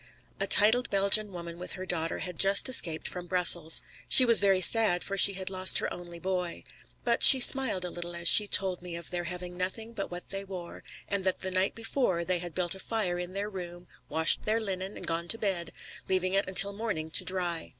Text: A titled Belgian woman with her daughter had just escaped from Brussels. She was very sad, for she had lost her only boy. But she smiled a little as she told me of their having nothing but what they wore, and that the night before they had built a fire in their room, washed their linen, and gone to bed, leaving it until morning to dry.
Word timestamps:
A 0.39 0.47
titled 0.47 0.89
Belgian 0.89 1.31
woman 1.31 1.59
with 1.59 1.73
her 1.73 1.85
daughter 1.85 2.17
had 2.17 2.39
just 2.39 2.67
escaped 2.67 3.07
from 3.07 3.27
Brussels. 3.27 3.83
She 4.09 4.25
was 4.25 4.39
very 4.39 4.59
sad, 4.59 5.03
for 5.03 5.15
she 5.15 5.33
had 5.33 5.51
lost 5.51 5.77
her 5.77 5.93
only 5.93 6.17
boy. 6.17 6.63
But 7.03 7.21
she 7.21 7.39
smiled 7.39 7.85
a 7.85 7.91
little 7.91 8.15
as 8.15 8.27
she 8.27 8.47
told 8.47 8.81
me 8.81 8.95
of 8.95 9.11
their 9.11 9.25
having 9.25 9.57
nothing 9.57 9.93
but 9.93 10.09
what 10.09 10.29
they 10.31 10.43
wore, 10.43 10.81
and 11.07 11.23
that 11.25 11.41
the 11.41 11.51
night 11.51 11.75
before 11.75 12.25
they 12.25 12.39
had 12.39 12.55
built 12.55 12.73
a 12.73 12.79
fire 12.79 13.19
in 13.19 13.33
their 13.33 13.47
room, 13.47 13.87
washed 14.09 14.41
their 14.41 14.59
linen, 14.59 14.97
and 14.97 15.05
gone 15.05 15.27
to 15.27 15.37
bed, 15.37 15.71
leaving 16.09 16.33
it 16.33 16.47
until 16.47 16.73
morning 16.73 17.11
to 17.11 17.23
dry. 17.23 17.69